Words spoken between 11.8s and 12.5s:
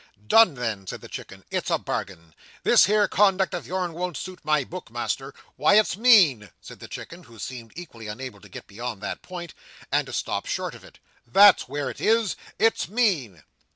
it is;